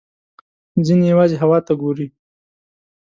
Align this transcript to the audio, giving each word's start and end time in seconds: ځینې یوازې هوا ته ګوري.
ځینې 0.85 1.05
یوازې 1.13 1.35
هوا 1.43 1.59
ته 1.65 1.73
ګوري. 1.81 2.07